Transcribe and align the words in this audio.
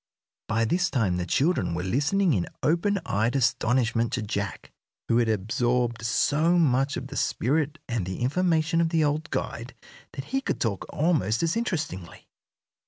By 0.47 0.65
this 0.65 0.89
time 0.89 1.17
the 1.17 1.27
children 1.27 1.75
were 1.75 1.83
listening 1.83 2.33
in 2.33 2.47
open 2.63 2.99
eyed 3.05 3.35
astonishment 3.35 4.11
to 4.13 4.23
Jack, 4.23 4.71
who 5.07 5.17
had 5.19 5.29
absorbed 5.29 6.03
so 6.03 6.57
much 6.57 6.97
of 6.97 7.09
the 7.09 7.15
spirit 7.15 7.77
and 7.87 8.03
the 8.07 8.21
information 8.21 8.81
of 8.81 8.89
the 8.89 9.03
old 9.03 9.29
guide 9.29 9.75
that 10.13 10.25
he 10.33 10.41
could 10.41 10.59
talk 10.59 10.87
almost 10.89 11.43
as 11.43 11.55
interestingly. 11.55 12.27